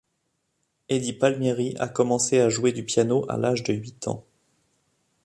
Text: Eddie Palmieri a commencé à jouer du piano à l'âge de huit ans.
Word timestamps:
Eddie 0.89 1.13
Palmieri 1.13 1.75
a 1.77 1.87
commencé 1.87 2.39
à 2.39 2.49
jouer 2.49 2.71
du 2.71 2.83
piano 2.83 3.23
à 3.29 3.37
l'âge 3.37 3.61
de 3.61 3.73
huit 3.75 4.07
ans. 4.07 4.25